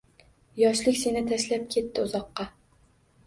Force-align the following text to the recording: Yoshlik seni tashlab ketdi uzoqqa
Yoshlik 0.59 0.95
seni 1.01 1.21
tashlab 1.31 1.67
ketdi 1.75 2.05
uzoqqa 2.07 2.47